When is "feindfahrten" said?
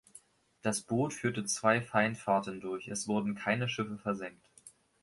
1.79-2.59